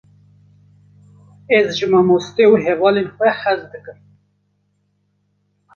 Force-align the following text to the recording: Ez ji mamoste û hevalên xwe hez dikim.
Ez 1.57 1.67
ji 1.77 1.85
mamoste 1.91 2.43
û 2.51 2.53
hevalên 2.65 3.07
xwe 3.15 3.29
hez 3.41 3.61
dikim. 3.71 3.99